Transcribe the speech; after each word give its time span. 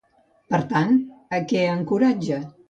Per 0.53 0.59
tant, 0.71 0.97
a 1.39 1.43
què 1.53 1.61
encoratja? 1.75 2.41